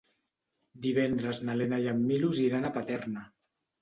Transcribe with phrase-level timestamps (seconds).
[0.85, 3.29] Divendres na Lena i en Milos iran a Paterna.